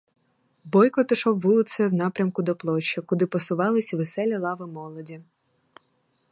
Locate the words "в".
1.89-1.93